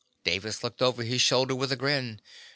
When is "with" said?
1.53-1.71